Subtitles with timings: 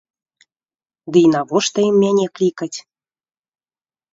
[1.17, 2.73] Ды і навошта ім мяне клікаць?